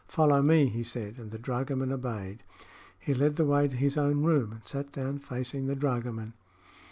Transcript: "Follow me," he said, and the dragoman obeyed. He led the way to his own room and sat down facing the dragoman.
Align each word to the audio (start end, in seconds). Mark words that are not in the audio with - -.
"Follow 0.07 0.41
me," 0.41 0.65
he 0.65 0.81
said, 0.81 1.19
and 1.19 1.29
the 1.29 1.37
dragoman 1.37 1.91
obeyed. 1.91 2.41
He 2.99 3.13
led 3.13 3.35
the 3.35 3.45
way 3.45 3.67
to 3.67 3.75
his 3.75 3.97
own 3.97 4.23
room 4.23 4.51
and 4.51 4.65
sat 4.65 4.91
down 4.91 5.19
facing 5.19 5.67
the 5.67 5.75
dragoman. 5.75 6.33